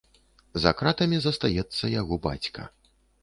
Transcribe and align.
За 0.63 0.71
кратамі 0.79 1.19
застаецца 1.27 1.91
яго 2.01 2.19
бацька. 2.27 2.61